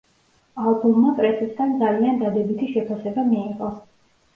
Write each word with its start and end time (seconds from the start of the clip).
ალბომმა 0.69 1.11
პრესისგან 1.21 1.77
ძალიან 1.85 2.21
დადებითი 2.25 2.75
შეფასება 2.77 3.31
მიიღო. 3.33 3.75